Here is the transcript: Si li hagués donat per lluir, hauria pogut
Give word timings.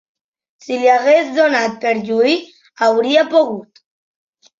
Si 0.67 0.77
li 0.83 0.87
hagués 0.93 1.27
donat 1.35 1.75
per 1.83 1.91
lluir, 2.07 2.31
hauria 2.87 3.27
pogut 3.35 3.83